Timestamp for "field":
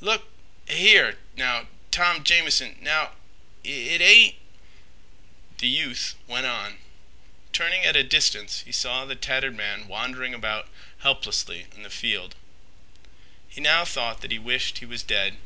11.90-12.34